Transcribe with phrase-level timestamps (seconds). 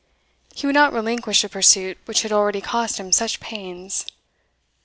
[0.55, 4.07] He would not relinquish a pursuit which had already cost him such pains.